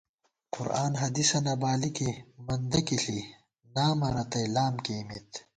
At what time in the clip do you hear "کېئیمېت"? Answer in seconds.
4.85-5.31